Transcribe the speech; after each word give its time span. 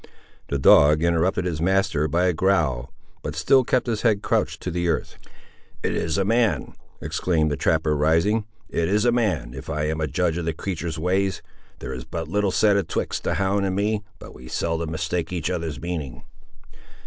The 0.47 0.57
dog 0.57 1.03
interrupted 1.03 1.45
his 1.45 1.61
master 1.61 2.07
by 2.07 2.25
a 2.25 2.33
growl, 2.33 2.91
but 3.21 3.35
still 3.35 3.63
kept 3.63 3.85
his 3.85 4.01
head 4.01 4.23
crouched 4.23 4.59
to 4.63 4.71
the 4.71 4.89
earth. 4.89 5.15
"It 5.83 5.93
is 5.93 6.17
a 6.17 6.25
man!" 6.25 6.73
exclaimed 7.03 7.51
the 7.51 7.55
trapper, 7.55 7.95
rising. 7.95 8.45
"It 8.67 8.89
is 8.89 9.05
a 9.05 9.11
man, 9.11 9.53
if 9.53 9.69
I 9.69 9.83
am 9.83 10.01
a 10.01 10.07
judge 10.07 10.37
of 10.39 10.45
the 10.45 10.53
creatur's 10.53 10.97
ways. 10.97 11.43
There 11.77 11.93
is 11.93 12.03
but 12.05 12.27
little 12.27 12.49
said 12.49 12.77
atwixt 12.77 13.23
the 13.25 13.35
hound 13.35 13.63
and 13.63 13.75
me, 13.75 14.01
but 14.17 14.33
we 14.33 14.47
seldom 14.47 14.89
mistake 14.91 15.31
each 15.31 15.51
other's 15.51 15.79
meaning!" 15.79 16.23